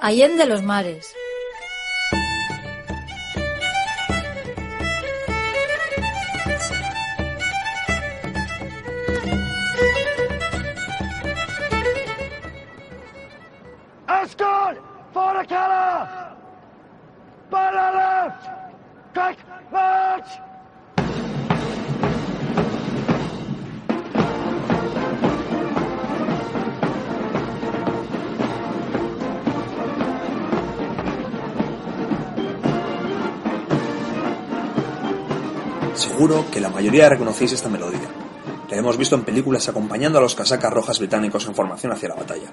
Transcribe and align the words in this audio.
Allende 0.00 0.46
los 0.46 0.62
mares. 0.62 1.14
For 17.50 17.72
left! 19.72 20.47
Seguro 35.98 36.44
que 36.52 36.60
la 36.60 36.68
mayoría 36.68 37.08
reconocéis 37.08 37.54
esta 37.54 37.68
melodía. 37.68 38.08
La 38.70 38.76
hemos 38.76 38.96
visto 38.96 39.16
en 39.16 39.24
películas 39.24 39.68
acompañando 39.68 40.18
a 40.18 40.22
los 40.22 40.36
casacas 40.36 40.72
rojas 40.72 41.00
británicos 41.00 41.44
en 41.46 41.56
formación 41.56 41.90
hacia 41.90 42.10
la 42.10 42.14
batalla. 42.14 42.52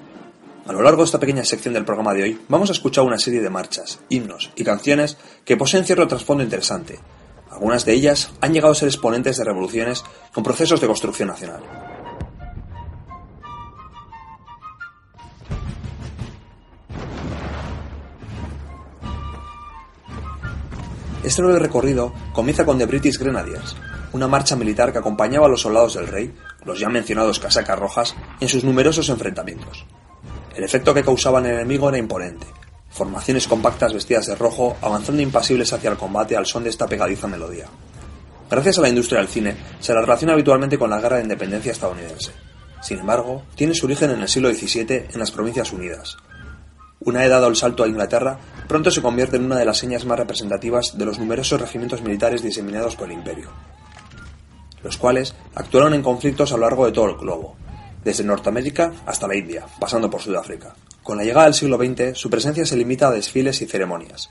A 0.66 0.72
lo 0.72 0.82
largo 0.82 1.02
de 1.02 1.04
esta 1.04 1.20
pequeña 1.20 1.44
sección 1.44 1.72
del 1.72 1.84
programa 1.84 2.12
de 2.12 2.24
hoy, 2.24 2.40
vamos 2.48 2.70
a 2.70 2.72
escuchar 2.72 3.04
una 3.04 3.20
serie 3.20 3.40
de 3.40 3.48
marchas, 3.48 4.00
himnos 4.08 4.50
y 4.56 4.64
canciones 4.64 5.16
que 5.44 5.56
poseen 5.56 5.84
cierto 5.84 6.08
trasfondo 6.08 6.42
interesante. 6.42 6.98
Algunas 7.48 7.84
de 7.84 7.92
ellas 7.92 8.32
han 8.40 8.52
llegado 8.52 8.72
a 8.72 8.74
ser 8.74 8.88
exponentes 8.88 9.36
de 9.36 9.44
revoluciones 9.44 10.02
con 10.34 10.42
procesos 10.42 10.80
de 10.80 10.88
construcción 10.88 11.28
nacional. 11.28 11.62
Este 21.26 21.42
breve 21.42 21.58
recorrido 21.58 22.12
comienza 22.32 22.64
con 22.64 22.78
The 22.78 22.86
British 22.86 23.18
Grenadiers, 23.18 23.74
una 24.12 24.28
marcha 24.28 24.54
militar 24.54 24.92
que 24.92 25.00
acompañaba 25.00 25.46
a 25.46 25.48
los 25.48 25.62
soldados 25.62 25.94
del 25.94 26.06
rey, 26.06 26.32
los 26.64 26.78
ya 26.78 26.88
mencionados 26.88 27.40
casacas 27.40 27.76
rojas, 27.76 28.14
en 28.38 28.48
sus 28.48 28.62
numerosos 28.62 29.08
enfrentamientos. 29.08 29.84
El 30.54 30.62
efecto 30.62 30.94
que 30.94 31.02
causaban 31.02 31.44
en 31.44 31.50
el 31.50 31.56
enemigo 31.58 31.88
era 31.88 31.98
imponente. 31.98 32.46
Formaciones 32.90 33.48
compactas 33.48 33.92
vestidas 33.92 34.26
de 34.26 34.36
rojo 34.36 34.76
avanzando 34.80 35.20
impasibles 35.20 35.72
hacia 35.72 35.90
el 35.90 35.96
combate 35.96 36.36
al 36.36 36.46
son 36.46 36.62
de 36.62 36.70
esta 36.70 36.86
pegadiza 36.86 37.26
melodía. 37.26 37.66
Gracias 38.48 38.78
a 38.78 38.82
la 38.82 38.88
industria 38.88 39.18
del 39.18 39.28
cine, 39.28 39.56
se 39.80 39.92
la 39.92 40.02
relaciona 40.02 40.34
habitualmente 40.34 40.78
con 40.78 40.90
la 40.90 41.00
guerra 41.00 41.16
de 41.16 41.24
independencia 41.24 41.72
estadounidense. 41.72 42.30
Sin 42.80 43.00
embargo, 43.00 43.42
tiene 43.56 43.74
su 43.74 43.86
origen 43.86 44.12
en 44.12 44.20
el 44.20 44.28
siglo 44.28 44.48
XVII 44.54 45.06
en 45.12 45.18
las 45.18 45.32
Provincias 45.32 45.72
Unidas. 45.72 46.18
Una 47.06 47.20
vez 47.20 47.30
dado 47.30 47.46
el 47.46 47.54
salto 47.54 47.84
a 47.84 47.88
Inglaterra, 47.88 48.36
pronto 48.66 48.90
se 48.90 49.00
convierte 49.00 49.36
en 49.36 49.44
una 49.44 49.56
de 49.56 49.64
las 49.64 49.78
señas 49.78 50.04
más 50.04 50.18
representativas 50.18 50.98
de 50.98 51.04
los 51.04 51.20
numerosos 51.20 51.60
regimientos 51.60 52.02
militares 52.02 52.42
diseminados 52.42 52.96
por 52.96 53.06
el 53.06 53.12
imperio, 53.12 53.48
los 54.82 54.96
cuales 54.96 55.36
actuaron 55.54 55.94
en 55.94 56.02
conflictos 56.02 56.50
a 56.50 56.56
lo 56.56 56.62
largo 56.62 56.84
de 56.84 56.90
todo 56.90 57.06
el 57.10 57.16
globo, 57.16 57.54
desde 58.02 58.24
Norteamérica 58.24 58.92
hasta 59.06 59.28
la 59.28 59.36
India, 59.36 59.66
pasando 59.78 60.10
por 60.10 60.20
Sudáfrica. 60.20 60.74
Con 61.04 61.16
la 61.16 61.22
llegada 61.22 61.44
del 61.44 61.54
siglo 61.54 61.76
XX, 61.76 62.18
su 62.18 62.28
presencia 62.28 62.66
se 62.66 62.76
limita 62.76 63.06
a 63.06 63.12
desfiles 63.12 63.62
y 63.62 63.66
ceremonias. 63.66 64.28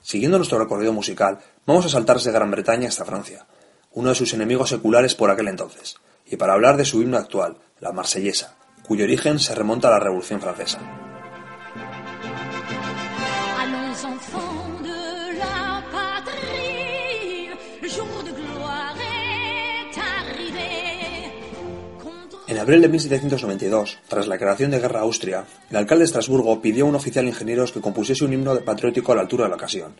Siguiendo 0.00 0.38
nuestro 0.38 0.60
recorrido 0.60 0.92
musical, 0.92 1.40
vamos 1.66 1.86
a 1.86 1.88
saltar 1.88 2.18
desde 2.18 2.30
Gran 2.30 2.52
Bretaña 2.52 2.86
hasta 2.86 3.04
Francia, 3.04 3.46
uno 3.90 4.10
de 4.10 4.14
sus 4.14 4.32
enemigos 4.32 4.68
seculares 4.68 5.16
por 5.16 5.32
aquel 5.32 5.48
entonces, 5.48 5.96
y 6.26 6.36
para 6.36 6.54
hablar 6.54 6.76
de 6.76 6.84
su 6.84 7.02
himno 7.02 7.16
actual, 7.16 7.58
la 7.80 7.92
Marsellesa, 7.92 8.56
cuyo 8.86 9.04
origen 9.04 9.38
se 9.38 9.54
remonta 9.54 9.88
a 9.88 9.92
la 9.92 10.00
Revolución 10.00 10.40
Francesa. 10.40 10.80
En 22.46 22.58
abril 22.58 22.82
de 22.82 22.88
1792, 22.88 23.98
tras 24.06 24.26
la 24.26 24.34
declaración 24.34 24.70
de 24.70 24.78
guerra 24.78 25.00
a 25.00 25.02
Austria, 25.02 25.44
el 25.70 25.76
alcalde 25.76 26.02
de 26.02 26.06
Estrasburgo 26.06 26.60
pidió 26.60 26.84
a 26.84 26.88
un 26.88 26.94
oficial 26.94 27.24
de 27.24 27.30
ingenieros 27.30 27.72
que 27.72 27.80
compusiese 27.80 28.24
un 28.24 28.32
himno 28.32 28.60
patriótico 28.60 29.12
a 29.12 29.16
la 29.16 29.22
altura 29.22 29.44
de 29.44 29.50
la 29.50 29.56
ocasión. 29.56 29.94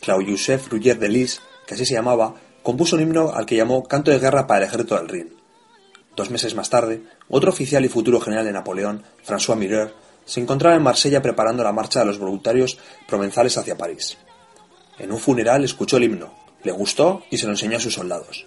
Claude-Joseph 0.00 0.68
Rougier 0.68 0.98
de 0.98 1.08
Lis, 1.08 1.40
que 1.66 1.74
así 1.74 1.86
se 1.86 1.94
llamaba, 1.94 2.34
compuso 2.62 2.96
un 2.96 3.02
himno 3.02 3.30
al 3.32 3.46
que 3.46 3.56
llamó 3.56 3.84
Canto 3.84 4.10
de 4.10 4.18
Guerra 4.18 4.46
para 4.46 4.60
el 4.60 4.68
Ejército 4.68 4.96
del 4.96 5.08
Rin. 5.08 5.41
Dos 6.22 6.30
meses 6.30 6.54
más 6.54 6.70
tarde, 6.70 7.02
otro 7.30 7.50
oficial 7.50 7.84
y 7.84 7.88
futuro 7.88 8.20
general 8.20 8.44
de 8.44 8.52
Napoleón, 8.52 9.02
François 9.26 9.56
Mireur, 9.56 9.92
se 10.24 10.38
encontraba 10.38 10.76
en 10.76 10.82
Marsella 10.84 11.20
preparando 11.20 11.64
la 11.64 11.72
marcha 11.72 11.98
de 11.98 12.06
los 12.06 12.20
voluntarios 12.20 12.78
provenzales 13.08 13.58
hacia 13.58 13.76
París. 13.76 14.18
En 15.00 15.10
un 15.10 15.18
funeral 15.18 15.64
escuchó 15.64 15.96
el 15.96 16.04
himno, 16.04 16.32
le 16.62 16.70
gustó 16.70 17.24
y 17.28 17.38
se 17.38 17.46
lo 17.46 17.54
enseñó 17.54 17.78
a 17.78 17.80
sus 17.80 17.94
soldados. 17.94 18.46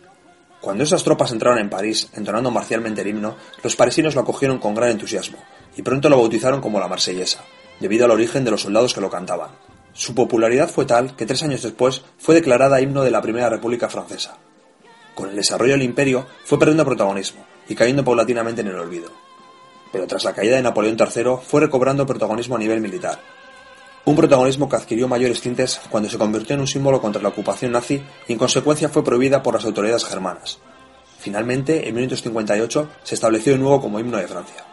Cuando 0.62 0.86
esas 0.86 1.04
tropas 1.04 1.34
entraron 1.34 1.60
en 1.60 1.70
París, 1.70 2.08
entonando 2.14 2.50
marcialmente 2.50 3.02
el 3.02 3.08
himno, 3.08 3.36
los 3.62 3.76
parisinos 3.76 4.16
lo 4.16 4.22
acogieron 4.22 4.58
con 4.58 4.74
gran 4.74 4.92
entusiasmo, 4.92 5.40
y 5.76 5.82
pronto 5.82 6.08
lo 6.08 6.16
bautizaron 6.18 6.62
como 6.62 6.80
la 6.80 6.88
Marsellesa, 6.88 7.44
debido 7.82 8.06
al 8.06 8.12
origen 8.12 8.46
de 8.46 8.52
los 8.52 8.62
soldados 8.62 8.94
que 8.94 9.02
lo 9.02 9.10
cantaban. 9.10 9.50
Su 9.92 10.16
popularidad 10.16 10.70
fue 10.70 10.86
tal 10.86 11.18
que 11.18 11.26
tres 11.26 11.44
años 11.44 11.62
después 11.62 12.04
fue 12.20 12.36
declarada 12.36 12.80
himno 12.80 13.04
de 13.04 13.12
la 13.12 13.22
Primera 13.22 13.50
República 13.50 13.90
Francesa. 13.90 14.38
Con 15.14 15.30
el 15.30 15.36
desarrollo 15.36 15.74
del 15.74 15.84
imperio 15.84 16.26
fue 16.46 16.58
perdiendo 16.58 16.86
protagonismo 16.86 17.46
y 17.68 17.76
cayendo 17.76 18.04
paulatinamente 18.04 18.62
en 18.62 18.68
el 18.68 18.80
olvido. 18.80 19.12
Pero 19.92 20.08
tras 20.08 20.24
la 20.24 20.34
caída 20.34 20.56
de 20.56 20.62
Napoleón 20.62 20.98
III 21.00 21.38
fue 21.46 21.62
recobrando 21.62 22.06
protagonismo 22.06 22.56
a 22.56 22.60
nivel 22.60 22.82
militar. 22.82 23.20
Un 24.06 24.16
protagonismo 24.16 24.70
que 24.70 24.76
adquirió 24.76 25.08
mayores 25.08 25.42
tintes 25.42 25.82
cuando 25.90 26.10
se 26.10 26.18
convirtió 26.18 26.54
en 26.54 26.62
un 26.62 26.68
símbolo 26.68 27.02
contra 27.02 27.22
la 27.22 27.30
ocupación 27.30 27.72
nazi 27.72 28.04
y 28.28 28.34
en 28.34 28.38
consecuencia 28.38 28.90
fue 28.90 29.04
prohibida 29.04 29.42
por 29.42 29.56
las 29.56 29.66
autoridades 29.66 30.06
germanas. 30.06 30.60
Finalmente, 31.18 31.88
en 31.88 31.96
1958 31.96 32.90
se 33.04 33.16
estableció 33.16 33.54
de 33.54 33.60
nuevo 33.60 33.82
como 33.82 34.00
himno 34.00 34.18
de 34.18 34.28
Francia. 34.28 34.64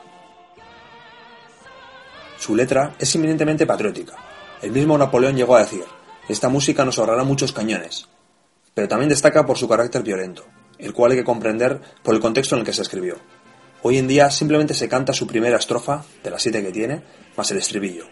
Su 2.39 2.55
letra 2.55 2.95
es 2.99 3.15
eminentemente 3.15 3.65
patriótica. 3.67 4.17
El 4.61 4.73
mismo 4.73 4.99
Napoleón 4.99 5.37
llegó 5.37 5.57
a 5.57 5.61
decir, 5.61 5.85
esta 6.29 6.49
música 6.49 6.85
nos 6.85 6.99
ahorrará 6.99 7.25
muchos 7.25 7.53
cañones, 7.53 8.09
pero 8.75 8.89
también 8.89 9.09
destaca 9.09 9.47
por 9.47 9.57
su 9.57 9.69
carácter 9.69 10.03
violento, 10.03 10.45
el 10.83 10.93
cual 10.93 11.13
hay 11.13 11.19
que 11.19 11.25
comprender 11.25 11.81
por 12.03 12.15
el 12.15 12.21
contexto 12.21 12.55
en 12.55 12.61
el 12.61 12.67
que 12.67 12.73
se 12.73 12.83
escribió. 12.83 13.17
Hoy 13.83 13.99
en 13.99 14.07
día 14.07 14.31
simplemente 14.31 14.75
se 14.75 14.89
canta 14.89 15.13
su 15.13 15.27
primera 15.27 15.57
estrofa, 15.57 16.05
de 16.23 16.31
las 16.31 16.43
siete 16.43 16.63
que 16.63 16.71
tiene, 16.71 17.03
más 17.37 17.51
el 17.51 17.59
estribillo. 17.59 18.07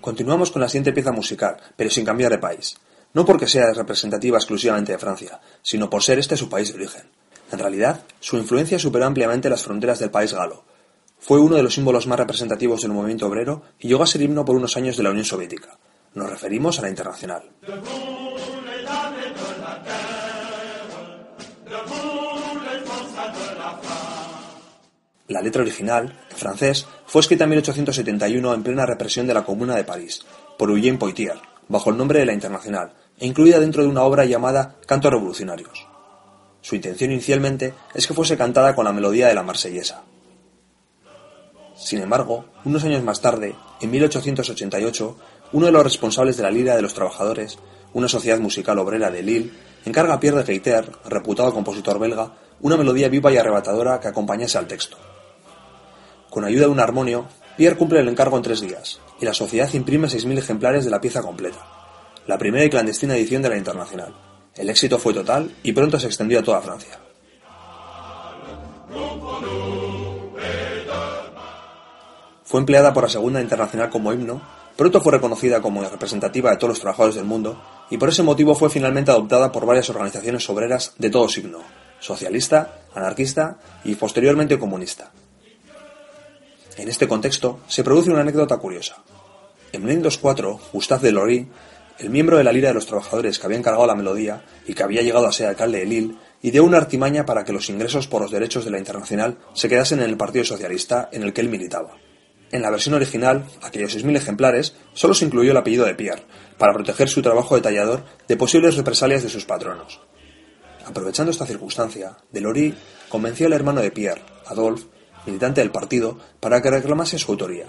Continuamos 0.00 0.50
con 0.50 0.62
la 0.62 0.68
siguiente 0.68 0.92
pieza 0.92 1.12
musical, 1.12 1.58
pero 1.76 1.90
sin 1.90 2.04
cambiar 2.04 2.30
de 2.30 2.38
país. 2.38 2.76
No 3.12 3.26
porque 3.26 3.46
sea 3.46 3.72
representativa 3.74 4.38
exclusivamente 4.38 4.92
de 4.92 4.98
Francia, 4.98 5.40
sino 5.62 5.90
por 5.90 6.02
ser 6.02 6.18
este 6.18 6.36
su 6.36 6.48
país 6.48 6.68
de 6.68 6.78
origen. 6.78 7.02
En 7.52 7.58
realidad, 7.58 8.02
su 8.20 8.36
influencia 8.36 8.78
superó 8.78 9.06
ampliamente 9.06 9.50
las 9.50 9.64
fronteras 9.64 9.98
del 9.98 10.10
país 10.10 10.32
galo. 10.32 10.64
Fue 11.20 11.40
uno 11.40 11.56
de 11.56 11.62
los 11.62 11.74
símbolos 11.74 12.06
más 12.06 12.18
representativos 12.18 12.82
del 12.82 12.92
movimiento 12.92 13.26
obrero 13.26 13.62
y 13.78 13.88
llegó 13.88 14.02
a 14.02 14.06
ser 14.06 14.22
himno 14.22 14.44
por 14.44 14.56
unos 14.56 14.76
años 14.76 14.96
de 14.96 15.02
la 15.02 15.10
Unión 15.10 15.24
Soviética. 15.24 15.78
Nos 16.14 16.30
referimos 16.30 16.78
a 16.78 16.82
la 16.82 16.88
Internacional. 16.88 17.42
La 25.28 25.42
letra 25.42 25.60
original, 25.60 26.16
en 26.30 26.36
francés, 26.36 26.86
fue 27.06 27.20
escrita 27.20 27.44
en 27.44 27.50
1871 27.50 28.54
en 28.54 28.62
plena 28.62 28.86
represión 28.86 29.26
de 29.26 29.34
la 29.34 29.44
Comuna 29.44 29.76
de 29.76 29.84
París, 29.84 30.24
por 30.56 30.70
Eugène 30.70 30.98
Poitiers, 30.98 31.40
bajo 31.68 31.90
el 31.90 31.98
nombre 31.98 32.20
de 32.20 32.26
la 32.26 32.32
Internacional, 32.32 32.94
e 33.18 33.26
incluida 33.26 33.60
dentro 33.60 33.82
de 33.82 33.88
una 33.88 34.04
obra 34.04 34.24
llamada 34.24 34.76
Cantos 34.86 35.12
Revolucionarios. 35.12 35.86
Su 36.62 36.76
intención 36.76 37.12
inicialmente 37.12 37.74
es 37.94 38.06
que 38.06 38.14
fuese 38.14 38.38
cantada 38.38 38.74
con 38.74 38.86
la 38.86 38.92
melodía 38.92 39.28
de 39.28 39.34
la 39.34 39.42
marsellesa. 39.42 40.02
Sin 41.78 42.02
embargo, 42.02 42.44
unos 42.64 42.84
años 42.84 43.04
más 43.04 43.20
tarde, 43.20 43.54
en 43.80 43.90
1888, 43.90 45.16
uno 45.52 45.66
de 45.66 45.72
los 45.72 45.84
responsables 45.84 46.36
de 46.36 46.42
la 46.42 46.50
Lira 46.50 46.74
de 46.74 46.82
los 46.82 46.92
Trabajadores, 46.92 47.58
una 47.94 48.08
sociedad 48.08 48.38
musical 48.40 48.78
obrera 48.78 49.10
de 49.10 49.22
Lille, 49.22 49.52
encarga 49.84 50.14
a 50.14 50.20
Pierre 50.20 50.42
de 50.42 50.44
Gaiter, 50.44 50.90
reputado 51.06 51.54
compositor 51.54 51.98
belga, 51.98 52.32
una 52.60 52.76
melodía 52.76 53.08
viva 53.08 53.32
y 53.32 53.36
arrebatadora 53.36 54.00
que 54.00 54.08
acompañase 54.08 54.58
al 54.58 54.66
texto. 54.66 54.96
Con 56.28 56.44
ayuda 56.44 56.66
de 56.66 56.72
un 56.72 56.80
armonio, 56.80 57.26
Pierre 57.56 57.76
cumple 57.76 58.00
el 58.00 58.08
encargo 58.08 58.36
en 58.36 58.42
tres 58.42 58.60
días, 58.60 59.00
y 59.20 59.24
la 59.24 59.32
sociedad 59.32 59.72
imprime 59.72 60.08
6.000 60.08 60.38
ejemplares 60.38 60.84
de 60.84 60.90
la 60.90 61.00
pieza 61.00 61.22
completa, 61.22 61.64
la 62.26 62.38
primera 62.38 62.64
y 62.64 62.70
clandestina 62.70 63.16
edición 63.16 63.40
de 63.40 63.50
la 63.50 63.56
Internacional. 63.56 64.14
El 64.54 64.68
éxito 64.68 64.98
fue 64.98 65.14
total 65.14 65.54
y 65.62 65.72
pronto 65.72 65.98
se 66.00 66.08
extendió 66.08 66.40
a 66.40 66.42
toda 66.42 66.60
Francia. 66.60 66.98
Fue 72.48 72.60
empleada 72.60 72.94
por 72.94 73.02
la 73.02 73.10
Segunda 73.10 73.42
Internacional 73.42 73.90
como 73.90 74.10
himno 74.10 74.40
pronto 74.74 75.02
fue 75.02 75.12
reconocida 75.12 75.60
como 75.60 75.82
representativa 75.82 76.50
de 76.50 76.56
todos 76.56 76.70
los 76.70 76.80
trabajadores 76.80 77.14
del 77.14 77.26
mundo 77.26 77.62
y 77.90 77.98
por 77.98 78.08
ese 78.08 78.22
motivo 78.22 78.54
fue 78.54 78.70
finalmente 78.70 79.10
adoptada 79.10 79.52
por 79.52 79.66
varias 79.66 79.90
organizaciones 79.90 80.48
obreras 80.48 80.94
de 80.96 81.10
todo 81.10 81.28
signo, 81.28 81.58
socialista, 82.00 82.78
anarquista 82.94 83.58
y 83.84 83.96
posteriormente 83.96 84.58
comunista. 84.58 85.10
En 86.78 86.88
este 86.88 87.06
contexto 87.06 87.60
se 87.68 87.84
produce 87.84 88.10
una 88.10 88.22
anécdota 88.22 88.56
curiosa. 88.56 88.96
En 89.72 89.82
1904, 89.82 90.58
Gustave 90.72 91.08
Delory, 91.08 91.48
el 91.98 92.08
miembro 92.08 92.38
de 92.38 92.44
la 92.44 92.52
Lira 92.52 92.68
de 92.68 92.74
los 92.74 92.86
Trabajadores 92.86 93.38
que 93.38 93.44
había 93.44 93.58
encargado 93.58 93.86
la 93.86 93.94
melodía 93.94 94.42
y 94.66 94.72
que 94.72 94.84
había 94.84 95.02
llegado 95.02 95.26
a 95.26 95.32
ser 95.32 95.48
alcalde 95.48 95.80
de 95.80 95.86
Lille, 95.86 96.14
ideó 96.40 96.64
una 96.64 96.78
artimaña 96.78 97.26
para 97.26 97.44
que 97.44 97.52
los 97.52 97.68
ingresos 97.68 98.06
por 98.06 98.22
los 98.22 98.30
derechos 98.30 98.64
de 98.64 98.70
la 98.70 98.78
Internacional 98.78 99.36
se 99.52 99.68
quedasen 99.68 99.98
en 99.98 100.08
el 100.08 100.16
Partido 100.16 100.46
Socialista 100.46 101.10
en 101.12 101.24
el 101.24 101.34
que 101.34 101.42
él 101.42 101.50
militaba. 101.50 102.07
En 102.50 102.62
la 102.62 102.70
versión 102.70 102.94
original, 102.94 103.44
aquellos 103.62 103.96
6.000 103.96 104.16
ejemplares, 104.16 104.74
solo 104.94 105.14
se 105.14 105.26
incluyó 105.26 105.50
el 105.50 105.56
apellido 105.56 105.84
de 105.84 105.94
Pierre, 105.94 106.22
para 106.56 106.72
proteger 106.72 107.08
su 107.08 107.20
trabajo 107.20 107.54
de 107.54 107.60
tallador 107.60 108.04
de 108.26 108.36
posibles 108.36 108.76
represalias 108.76 109.22
de 109.22 109.28
sus 109.28 109.44
patronos. 109.44 110.00
Aprovechando 110.86 111.30
esta 111.30 111.44
circunstancia, 111.44 112.16
Delory 112.32 112.74
convenció 113.08 113.46
al 113.46 113.52
hermano 113.52 113.82
de 113.82 113.90
Pierre, 113.90 114.22
Adolphe, 114.46 114.86
militante 115.26 115.60
del 115.60 115.70
partido, 115.70 116.18
para 116.40 116.62
que 116.62 116.70
reclamase 116.70 117.18
su 117.18 117.32
autoría. 117.32 117.66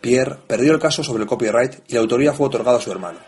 Pierre 0.00 0.38
perdió 0.46 0.72
el 0.72 0.78
caso 0.78 1.02
sobre 1.02 1.24
el 1.24 1.28
copyright 1.28 1.80
y 1.88 1.94
la 1.94 2.00
autoría 2.00 2.32
fue 2.32 2.46
otorgada 2.46 2.78
a 2.78 2.80
su 2.80 2.92
hermano. 2.92 3.18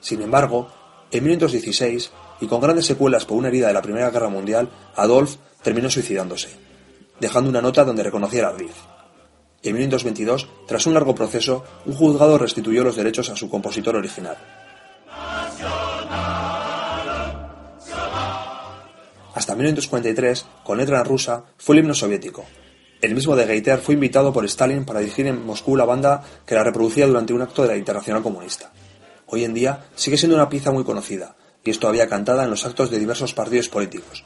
Sin 0.00 0.20
embargo, 0.20 0.68
en 1.12 1.22
1916, 1.22 2.10
y 2.40 2.46
con 2.46 2.60
grandes 2.60 2.86
secuelas 2.86 3.24
por 3.24 3.38
una 3.38 3.48
herida 3.48 3.68
de 3.68 3.72
la 3.72 3.82
Primera 3.82 4.10
Guerra 4.10 4.28
Mundial, 4.28 4.68
Adolphe 4.96 5.38
terminó 5.62 5.88
suicidándose, 5.88 6.48
dejando 7.20 7.48
una 7.48 7.62
nota 7.62 7.84
donde 7.84 8.02
reconocía 8.02 8.48
ardid. 8.48 8.70
En 9.66 9.74
1922, 9.74 10.46
tras 10.68 10.86
un 10.86 10.94
largo 10.94 11.12
proceso, 11.12 11.64
un 11.86 11.94
juzgado 11.94 12.38
restituyó 12.38 12.84
los 12.84 12.94
derechos 12.94 13.30
a 13.30 13.34
su 13.34 13.50
compositor 13.50 13.96
original. 13.96 14.36
Hasta 19.34 19.56
1943, 19.56 20.46
con 20.62 20.78
letra 20.78 21.02
rusa, 21.02 21.46
fue 21.58 21.74
el 21.74 21.80
himno 21.80 21.94
soviético. 21.94 22.44
El 23.02 23.16
mismo 23.16 23.34
de 23.34 23.44
Gaiter 23.44 23.80
fue 23.80 23.94
invitado 23.94 24.32
por 24.32 24.44
Stalin 24.44 24.84
para 24.84 25.00
dirigir 25.00 25.26
en 25.26 25.44
Moscú 25.44 25.74
la 25.74 25.84
banda 25.84 26.22
que 26.46 26.54
la 26.54 26.62
reproducía 26.62 27.08
durante 27.08 27.32
un 27.32 27.42
acto 27.42 27.62
de 27.62 27.68
la 27.68 27.76
Internacional 27.76 28.22
Comunista. 28.22 28.70
Hoy 29.26 29.42
en 29.42 29.52
día 29.52 29.86
sigue 29.96 30.16
siendo 30.16 30.36
una 30.36 30.48
pieza 30.48 30.70
muy 30.70 30.84
conocida, 30.84 31.34
y 31.64 31.70
es 31.70 31.80
todavía 31.80 32.08
cantada 32.08 32.44
en 32.44 32.50
los 32.50 32.64
actos 32.64 32.88
de 32.88 33.00
diversos 33.00 33.34
partidos 33.34 33.68
políticos, 33.68 34.24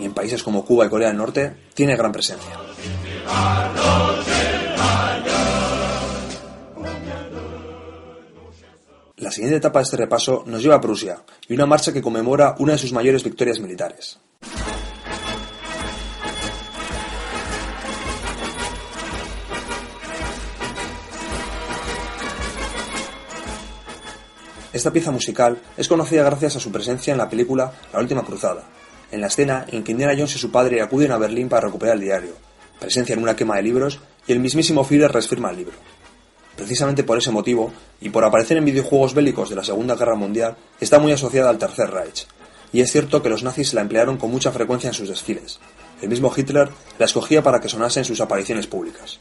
y 0.00 0.04
en 0.04 0.14
países 0.14 0.42
como 0.42 0.64
Cuba 0.64 0.86
y 0.86 0.88
Corea 0.88 1.08
del 1.08 1.16
Norte 1.16 1.54
tiene 1.74 1.94
gran 1.94 2.10
presencia. 2.10 2.58
La 9.16 9.30
siguiente 9.30 9.58
etapa 9.58 9.78
de 9.78 9.84
este 9.84 9.96
repaso 9.96 10.44
nos 10.46 10.62
lleva 10.62 10.76
a 10.76 10.80
Prusia 10.80 11.22
y 11.46 11.54
una 11.54 11.66
marcha 11.66 11.92
que 11.92 12.02
conmemora 12.02 12.56
una 12.58 12.72
de 12.72 12.78
sus 12.78 12.92
mayores 12.92 13.22
victorias 13.22 13.60
militares. 13.60 14.18
Esta 24.72 24.92
pieza 24.92 25.10
musical 25.10 25.58
es 25.76 25.86
conocida 25.86 26.24
gracias 26.24 26.56
a 26.56 26.60
su 26.60 26.72
presencia 26.72 27.12
en 27.12 27.18
la 27.18 27.28
película 27.28 27.72
La 27.92 28.00
Última 28.00 28.24
Cruzada, 28.24 28.64
en 29.12 29.20
la 29.20 29.26
escena 29.26 29.66
en 29.68 29.84
que 29.84 29.92
Indiana 29.92 30.14
Jones 30.14 30.36
y 30.36 30.38
su 30.38 30.50
padre 30.50 30.80
acuden 30.80 31.12
a 31.12 31.18
Berlín 31.18 31.48
para 31.48 31.66
recuperar 31.66 31.96
el 31.96 32.00
diario, 32.00 32.32
presencia 32.80 33.12
en 33.12 33.22
una 33.22 33.36
quema 33.36 33.56
de 33.56 33.62
libros 33.62 34.00
y 34.26 34.32
el 34.32 34.40
mismísimo 34.40 34.84
Führer 34.84 35.12
resfirma 35.12 35.50
el 35.50 35.56
libro. 35.56 35.74
Precisamente 36.56 37.04
por 37.04 37.18
ese 37.18 37.30
motivo, 37.30 37.72
y 38.00 38.10
por 38.10 38.24
aparecer 38.24 38.56
en 38.56 38.64
videojuegos 38.64 39.14
bélicos 39.14 39.50
de 39.50 39.56
la 39.56 39.64
Segunda 39.64 39.96
Guerra 39.96 40.14
Mundial, 40.14 40.56
está 40.80 40.98
muy 40.98 41.12
asociada 41.12 41.50
al 41.50 41.58
Tercer 41.58 41.90
Reich, 41.90 42.26
y 42.72 42.80
es 42.80 42.92
cierto 42.92 43.22
que 43.22 43.30
los 43.30 43.42
nazis 43.42 43.74
la 43.74 43.80
emplearon 43.80 44.16
con 44.16 44.30
mucha 44.30 44.52
frecuencia 44.52 44.88
en 44.88 44.94
sus 44.94 45.08
desfiles. 45.08 45.60
El 46.02 46.08
mismo 46.08 46.32
Hitler 46.34 46.68
la 46.98 47.06
escogía 47.06 47.42
para 47.42 47.60
que 47.60 47.68
sonase 47.68 48.00
en 48.00 48.04
sus 48.04 48.20
apariciones 48.20 48.66
públicas 48.66 49.20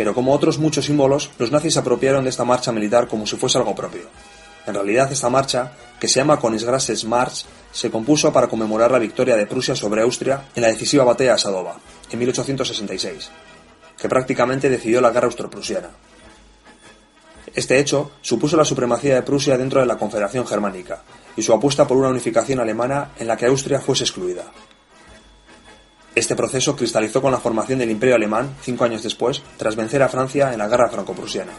pero 0.00 0.14
como 0.14 0.32
otros 0.32 0.58
muchos 0.58 0.86
símbolos, 0.86 1.30
los 1.38 1.52
nazis 1.52 1.74
se 1.74 1.78
apropiaron 1.78 2.24
de 2.24 2.30
esta 2.30 2.42
marcha 2.42 2.72
militar 2.72 3.06
como 3.06 3.26
si 3.26 3.36
fuese 3.36 3.58
algo 3.58 3.74
propio. 3.74 4.04
En 4.70 4.76
realidad, 4.76 5.10
esta 5.10 5.28
marcha, 5.28 5.72
que 5.98 6.06
se 6.06 6.20
llama 6.20 6.38
Königsgrasses 6.38 7.04
March, 7.04 7.44
se 7.72 7.90
compuso 7.90 8.32
para 8.32 8.46
conmemorar 8.46 8.92
la 8.92 9.00
victoria 9.00 9.34
de 9.34 9.46
Prusia 9.46 9.74
sobre 9.74 10.02
Austria 10.02 10.44
en 10.54 10.62
la 10.62 10.68
decisiva 10.68 11.02
batalla 11.02 11.32
de 11.32 11.38
Sadova, 11.38 11.76
en 12.08 12.18
1866, 12.20 13.30
que 13.98 14.08
prácticamente 14.08 14.70
decidió 14.70 15.00
la 15.00 15.10
guerra 15.10 15.26
austroprusiana. 15.26 15.88
Este 17.52 17.80
hecho 17.80 18.12
supuso 18.20 18.56
la 18.56 18.64
supremacía 18.64 19.16
de 19.16 19.22
Prusia 19.22 19.58
dentro 19.58 19.80
de 19.80 19.86
la 19.86 19.98
Confederación 19.98 20.46
Germánica 20.46 21.02
y 21.36 21.42
su 21.42 21.52
apuesta 21.52 21.88
por 21.88 21.96
una 21.96 22.08
unificación 22.08 22.60
alemana 22.60 23.10
en 23.18 23.26
la 23.26 23.36
que 23.36 23.46
Austria 23.46 23.80
fuese 23.80 24.04
excluida. 24.04 24.44
Este 26.14 26.36
proceso 26.36 26.76
cristalizó 26.76 27.20
con 27.20 27.32
la 27.32 27.40
formación 27.40 27.80
del 27.80 27.90
Imperio 27.90 28.14
Alemán 28.14 28.54
cinco 28.62 28.84
años 28.84 29.02
después, 29.02 29.42
tras 29.56 29.74
vencer 29.74 30.00
a 30.04 30.08
Francia 30.08 30.52
en 30.52 30.58
la 30.58 30.68
Guerra 30.68 30.88
Franco-Prusiana. 30.88 31.52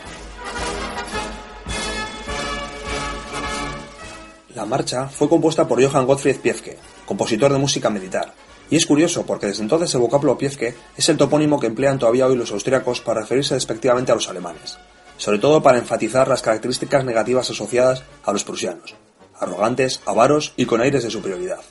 La 4.61 4.67
marcha 4.67 5.09
fue 5.09 5.27
compuesta 5.27 5.67
por 5.67 5.83
Johann 5.83 6.05
Gottfried 6.05 6.39
Piefke, 6.39 6.77
compositor 7.07 7.51
de 7.51 7.57
música 7.57 7.89
militar, 7.89 8.31
y 8.69 8.75
es 8.75 8.85
curioso 8.85 9.25
porque 9.25 9.47
desde 9.47 9.63
entonces 9.63 9.91
el 9.95 10.01
vocablo 10.01 10.37
Piefke 10.37 10.75
es 10.95 11.09
el 11.09 11.17
topónimo 11.17 11.59
que 11.59 11.65
emplean 11.65 11.97
todavía 11.97 12.27
hoy 12.27 12.35
los 12.35 12.51
austríacos 12.51 13.01
para 13.01 13.21
referirse 13.21 13.55
despectivamente 13.55 14.11
a 14.11 14.15
los 14.15 14.29
alemanes, 14.29 14.77
sobre 15.17 15.39
todo 15.39 15.63
para 15.63 15.79
enfatizar 15.79 16.27
las 16.27 16.43
características 16.43 17.03
negativas 17.03 17.49
asociadas 17.49 18.03
a 18.23 18.31
los 18.31 18.43
prusianos, 18.43 18.93
arrogantes, 19.39 19.99
avaros 20.05 20.53
y 20.55 20.65
con 20.67 20.79
aires 20.79 21.03
de 21.03 21.09
superioridad. 21.09 21.61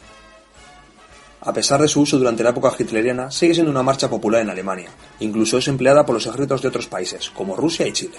A 1.42 1.52
pesar 1.52 1.80
de 1.80 1.86
su 1.86 2.00
uso 2.00 2.18
durante 2.18 2.42
la 2.42 2.50
época 2.50 2.74
hitleriana, 2.76 3.30
sigue 3.30 3.54
siendo 3.54 3.70
una 3.70 3.84
marcha 3.84 4.10
popular 4.10 4.42
en 4.42 4.50
Alemania. 4.50 4.90
Incluso 5.20 5.58
es 5.58 5.68
empleada 5.68 6.04
por 6.04 6.16
los 6.16 6.26
ejércitos 6.26 6.60
de 6.60 6.68
otros 6.68 6.88
países, 6.88 7.30
como 7.30 7.54
Rusia 7.54 7.86
y 7.86 7.92
Chile. 7.92 8.18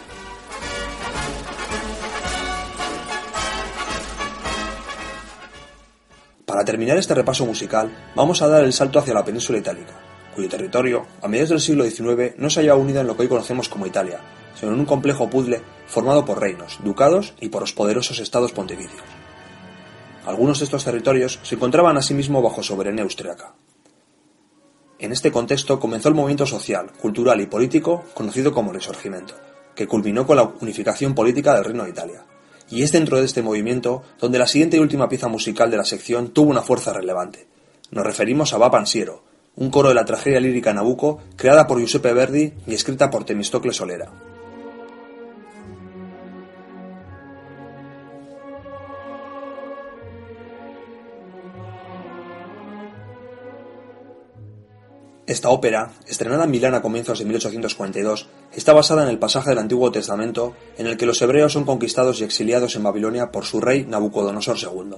Para 6.51 6.65
terminar 6.65 6.98
este 6.98 7.15
repaso 7.15 7.45
musical, 7.45 7.89
vamos 8.13 8.42
a 8.42 8.48
dar 8.50 8.65
el 8.65 8.74
salto 8.74 9.00
hacia 9.00 9.13
la 9.13 9.24
península 9.24 9.59
itálica, 9.59 9.94
cuyo 10.36 10.50
territorio, 10.50 11.06
a 11.21 11.30
mediados 11.30 11.51
del 11.51 11.62
siglo 11.62 11.86
XIX, 11.86 12.38
no 12.38 12.50
se 12.50 12.60
hallaba 12.60 12.77
unido 12.77 13.00
en 13.00 13.08
lo 13.08 13.15
que 13.15 13.22
hoy 13.22 13.29
conocemos 13.29 13.70
como 13.70 13.86
Italia, 13.86 14.20
sino 14.53 14.74
en 14.74 14.79
un 14.81 14.86
complejo 14.86 15.29
puzzle 15.29 15.62
formado 15.88 16.25
por 16.25 16.41
reinos, 16.41 16.79
ducados 16.84 17.36
y 17.39 17.48
por 17.48 17.62
los 17.62 17.72
poderosos 17.72 18.20
estados 18.20 18.51
pontificios. 18.51 19.01
Algunos 20.25 20.60
de 20.60 20.65
estos 20.65 20.84
territorios 20.84 21.39
se 21.41 21.55
encontraban 21.55 21.96
asimismo 21.96 22.41
bajo 22.41 22.62
soberanía 22.62 23.03
austriaca. 23.03 23.53
En 25.00 25.13
este 25.13 25.31
contexto 25.31 25.79
comenzó 25.79 26.10
el 26.10 26.15
movimiento 26.15 26.46
social, 26.46 26.91
cultural 27.01 27.39
y 27.39 27.46
político 27.46 28.03
conocido 28.13 28.51
como 28.51 28.74
Risorgimento, 28.74 29.36
que 29.74 29.88
culminó 29.88 30.27
con 30.27 30.36
la 30.36 30.51
unificación 30.60 31.15
política 31.15 31.53
del 31.53 31.63
Reino 31.63 31.86
de 31.86 31.91
Italia. 31.91 32.25
Y 32.71 32.83
es 32.83 32.91
dentro 32.91 33.17
de 33.17 33.25
este 33.25 33.43
movimiento 33.43 34.01
donde 34.19 34.39
la 34.39 34.47
siguiente 34.47 34.77
y 34.77 34.79
última 34.79 35.09
pieza 35.09 35.27
musical 35.27 35.69
de 35.69 35.77
la 35.77 35.83
sección 35.83 36.29
tuvo 36.29 36.49
una 36.49 36.61
fuerza 36.61 36.93
relevante. 36.93 37.47
Nos 37.91 38.05
referimos 38.05 38.53
a 38.53 38.57
Va 38.57 38.71
Pansiero, 38.71 39.23
un 39.55 39.69
coro 39.69 39.89
de 39.89 39.95
la 39.95 40.05
tragedia 40.05 40.39
lírica 40.39 40.73
Nabucco 40.73 41.19
creada 41.35 41.67
por 41.67 41.79
Giuseppe 41.79 42.13
Verdi 42.13 42.53
y 42.65 42.73
escrita 42.73 43.09
por 43.09 43.25
Temistocles 43.25 43.75
Solera. 43.75 44.30
Esta 55.31 55.47
ópera, 55.47 55.93
estrenada 56.09 56.43
en 56.43 56.51
Milán 56.51 56.75
a 56.75 56.81
comienzos 56.81 57.19
de 57.19 57.23
1842, 57.23 58.27
está 58.51 58.73
basada 58.73 59.03
en 59.03 59.07
el 59.07 59.17
pasaje 59.17 59.51
del 59.51 59.59
Antiguo 59.59 59.89
Testamento 59.89 60.57
en 60.77 60.88
el 60.88 60.97
que 60.97 61.05
los 61.05 61.21
hebreos 61.21 61.53
son 61.53 61.63
conquistados 61.63 62.19
y 62.19 62.25
exiliados 62.25 62.75
en 62.75 62.83
Babilonia 62.83 63.31
por 63.31 63.45
su 63.45 63.61
rey 63.61 63.85
Nabucodonosor 63.85 64.57
II. 64.61 64.97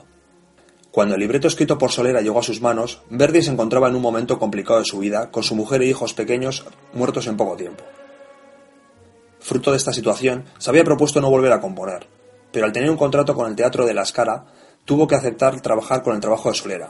Cuando 0.89 1.13
el 1.13 1.21
libreto 1.21 1.47
escrito 1.47 1.77
por 1.77 1.91
Solera 1.91 2.21
llegó 2.21 2.39
a 2.39 2.41
sus 2.43 2.61
manos, 2.61 3.03
Verdi 3.11 3.43
se 3.43 3.51
encontraba 3.51 3.89
en 3.89 3.95
un 3.95 4.01
momento 4.01 4.39
complicado 4.39 4.79
de 4.79 4.85
su 4.85 4.97
vida, 4.97 5.29
con 5.29 5.43
su 5.43 5.53
mujer 5.53 5.83
e 5.83 5.85
hijos 5.85 6.15
pequeños 6.15 6.65
muertos 6.93 7.27
en 7.27 7.37
poco 7.37 7.55
tiempo. 7.55 7.83
Fruto 9.39 9.69
de 9.69 9.77
esta 9.77 9.93
situación, 9.93 10.45
se 10.57 10.71
había 10.71 10.83
propuesto 10.83 11.21
no 11.21 11.29
volver 11.29 11.51
a 11.51 11.61
componer, 11.61 12.07
pero 12.51 12.65
al 12.65 12.73
tener 12.73 12.89
un 12.89 12.97
contrato 12.97 13.35
con 13.35 13.47
el 13.47 13.55
Teatro 13.55 13.85
de 13.85 13.93
la 13.93 14.03
Scala, 14.03 14.45
tuvo 14.83 15.07
que 15.07 15.13
aceptar 15.13 15.61
trabajar 15.61 16.01
con 16.01 16.15
el 16.15 16.21
trabajo 16.21 16.49
de 16.49 16.55
Solera, 16.55 16.89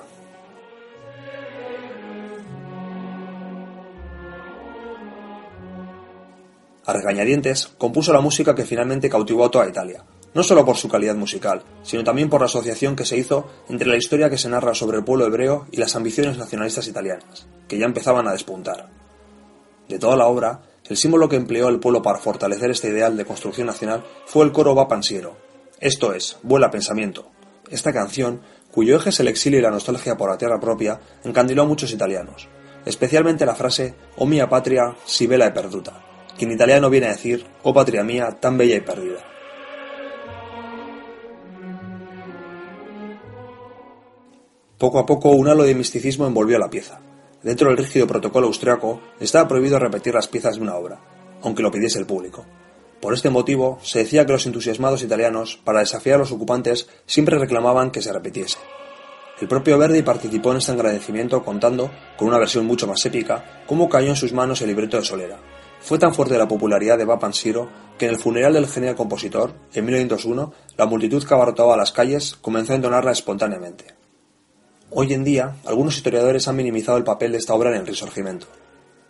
A 6.85 6.93
regañadientes, 6.93 7.67
compuso 7.77 8.11
la 8.11 8.21
música 8.21 8.55
que 8.55 8.65
finalmente 8.65 9.09
cautivó 9.09 9.45
a 9.45 9.51
toda 9.51 9.69
Italia, 9.69 10.03
no 10.33 10.43
solo 10.43 10.65
por 10.65 10.77
su 10.77 10.89
calidad 10.89 11.15
musical, 11.15 11.63
sino 11.83 12.03
también 12.03 12.29
por 12.29 12.41
la 12.41 12.47
asociación 12.47 12.95
que 12.95 13.05
se 13.05 13.17
hizo 13.17 13.47
entre 13.69 13.87
la 13.87 13.97
historia 13.97 14.29
que 14.29 14.37
se 14.37 14.49
narra 14.49 14.73
sobre 14.73 14.97
el 14.97 15.03
pueblo 15.03 15.25
hebreo 15.25 15.67
y 15.71 15.77
las 15.77 15.95
ambiciones 15.95 16.37
nacionalistas 16.37 16.87
italianas, 16.87 17.47
que 17.67 17.77
ya 17.77 17.85
empezaban 17.85 18.27
a 18.27 18.33
despuntar. 18.33 18.89
De 19.87 19.99
toda 19.99 20.17
la 20.17 20.27
obra, 20.27 20.61
El 20.89 20.97
símbolo 20.97 21.29
que 21.29 21.37
empleó 21.37 21.69
el 21.69 21.79
pueblo 21.79 22.01
para 22.01 22.19
fortalecer 22.19 22.69
este 22.69 22.89
ideal 22.89 23.15
de 23.15 23.23
construcción 23.23 23.67
nacional 23.67 24.03
fue 24.25 24.43
el 24.43 24.51
coro 24.51 24.75
Va 24.75 24.89
Pansiero, 24.89 25.37
esto 25.79 26.13
es, 26.13 26.37
Vuela 26.43 26.71
Pensamiento. 26.71 27.31
Esta 27.69 27.93
canción, 27.93 28.41
cuyo 28.71 28.97
eje 28.97 29.09
es 29.09 29.19
el 29.19 29.27
exilio 29.29 29.59
y 29.59 29.61
la 29.61 29.71
nostalgia 29.71 30.17
por 30.17 30.29
la 30.29 30.37
tierra 30.37 30.59
propia, 30.59 30.99
encandiló 31.23 31.63
a 31.63 31.67
muchos 31.67 31.91
italianos, 31.91 32.49
especialmente 32.85 33.45
la 33.45 33.55
frase 33.55 33.95
O 34.17 34.25
mia 34.25 34.49
patria 34.49 34.95
si 35.05 35.25
bella 35.25 35.47
e 35.47 35.51
perduta, 35.51 36.03
que 36.37 36.45
en 36.45 36.51
italiano 36.51 36.89
viene 36.89 37.07
a 37.07 37.11
decir 37.11 37.45
Oh 37.63 37.73
patria 37.73 38.03
mía, 38.03 38.37
tan 38.39 38.57
bella 38.57 38.75
y 38.75 38.81
perdida. 38.81 39.19
Poco 44.77 44.99
a 44.99 45.05
poco 45.05 45.29
un 45.29 45.47
halo 45.47 45.63
de 45.63 45.75
misticismo 45.75 46.27
envolvió 46.27 46.59
la 46.59 46.69
pieza. 46.69 46.99
Dentro 47.41 47.69
del 47.69 47.77
rígido 47.77 48.07
protocolo 48.07 48.47
austriaco 48.47 49.01
estaba 49.19 49.47
prohibido 49.47 49.79
repetir 49.79 50.13
las 50.13 50.27
piezas 50.27 50.55
de 50.55 50.61
una 50.61 50.75
obra, 50.75 50.99
aunque 51.41 51.63
lo 51.63 51.71
pidiese 51.71 51.99
el 51.99 52.05
público. 52.05 52.45
Por 52.99 53.13
este 53.13 53.29
motivo, 53.29 53.79
se 53.81 53.99
decía 53.99 54.25
que 54.25 54.31
los 54.31 54.45
entusiasmados 54.45 55.03
italianos, 55.03 55.59
para 55.63 55.79
desafiar 55.79 56.15
a 56.15 56.19
los 56.19 56.31
ocupantes, 56.31 56.87
siempre 57.05 57.37
reclamaban 57.37 57.91
que 57.91 58.01
se 58.01 58.13
repitiese. 58.13 58.59
El 59.41 59.47
propio 59.49 59.77
Verdi 59.77 60.03
participó 60.03 60.51
en 60.51 60.57
este 60.57 60.71
agradecimiento 60.71 61.43
contando, 61.43 61.91
con 62.17 62.29
una 62.29 62.37
versión 62.37 62.65
mucho 62.65 62.87
más 62.87 63.05
épica, 63.05 63.63
cómo 63.67 63.89
cayó 63.89 64.07
en 64.07 64.15
sus 64.15 64.31
manos 64.31 64.61
el 64.61 64.67
libreto 64.67 64.97
de 64.97 65.03
Solera. 65.03 65.37
Fue 65.83 65.99
tan 65.99 66.13
fuerte 66.13 66.37
la 66.37 66.47
popularidad 66.47 66.97
de 66.97 67.33
Siro 67.33 67.67
que 67.97 68.05
en 68.05 68.11
el 68.11 68.17
funeral 68.17 68.53
del 68.53 68.67
genial 68.67 68.95
compositor, 68.95 69.53
en 69.73 69.83
1901, 69.83 70.53
la 70.77 70.85
multitud 70.85 71.21
que 71.21 71.33
abarrotaba 71.33 71.75
las 71.75 71.91
calles 71.91 72.37
comenzó 72.41 72.71
a 72.71 72.77
entonarla 72.77 73.11
espontáneamente. 73.11 73.87
Hoy 74.91 75.11
en 75.11 75.25
día, 75.25 75.57
algunos 75.65 75.97
historiadores 75.97 76.47
han 76.47 76.55
minimizado 76.55 76.97
el 76.97 77.03
papel 77.03 77.33
de 77.33 77.39
esta 77.39 77.53
obra 77.53 77.69
en 77.69 77.81
el 77.81 77.87
Risorgimento. 77.87 78.47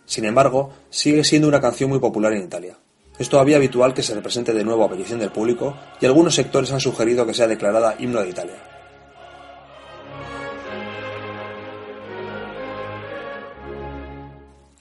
Sin 0.04 0.24
embargo, 0.24 0.72
sigue 0.90 1.22
siendo 1.22 1.46
una 1.46 1.60
canción 1.60 1.90
muy 1.90 2.00
popular 2.00 2.32
en 2.32 2.42
Italia. 2.42 2.76
Es 3.20 3.28
todavía 3.28 3.58
habitual 3.58 3.94
que 3.94 4.02
se 4.02 4.14
represente 4.14 4.52
de 4.52 4.64
nuevo 4.64 4.82
a 4.82 4.90
petición 4.90 5.20
del 5.20 5.30
público 5.30 5.76
y 6.00 6.06
algunos 6.06 6.34
sectores 6.34 6.72
han 6.72 6.80
sugerido 6.80 7.24
que 7.24 7.34
sea 7.34 7.46
declarada 7.46 7.94
himno 8.00 8.20
de 8.20 8.30
Italia. 8.30 8.73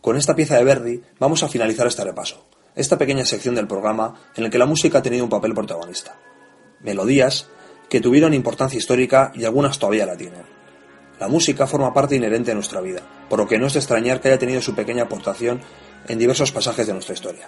Con 0.03 0.17
esta 0.17 0.35
pieza 0.35 0.57
de 0.57 0.65
Verdi 0.65 1.01
vamos 1.17 1.43
a 1.43 1.47
finalizar 1.47 1.87
este 1.87 2.03
repaso, 2.03 2.45
esta 2.75 2.97
pequeña 2.97 3.23
sección 3.23 3.55
del 3.55 3.69
programa 3.69 4.15
en 4.35 4.43
el 4.43 4.49
que 4.49 4.57
la 4.57 4.65
música 4.65 4.97
ha 4.97 5.01
tenido 5.01 5.23
un 5.23 5.29
papel 5.29 5.53
protagonista. 5.53 6.17
Melodías 6.81 7.47
que 7.87 8.01
tuvieron 8.01 8.33
importancia 8.33 8.77
histórica 8.77 9.31
y 9.33 9.45
algunas 9.45 9.79
todavía 9.79 10.05
la 10.05 10.17
tienen. 10.17 10.43
La 11.21 11.29
música 11.29 11.67
forma 11.67 11.93
parte 11.93 12.17
inherente 12.17 12.51
de 12.51 12.55
nuestra 12.55 12.81
vida, 12.81 13.01
por 13.29 13.39
lo 13.39 13.47
que 13.47 13.57
no 13.57 13.67
es 13.67 13.73
de 13.75 13.79
extrañar 13.79 14.19
que 14.19 14.27
haya 14.27 14.37
tenido 14.37 14.61
su 14.61 14.75
pequeña 14.75 15.03
aportación 15.03 15.61
en 16.09 16.19
diversos 16.19 16.51
pasajes 16.51 16.85
de 16.85 16.91
nuestra 16.91 17.13
historia. 17.13 17.47